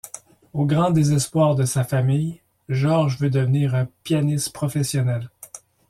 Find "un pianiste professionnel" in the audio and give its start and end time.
3.75-5.29